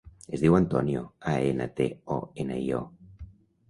[0.37, 1.03] Es diu Antonio:
[1.33, 1.89] a, ena, te,
[2.19, 3.33] o, ena, i, o.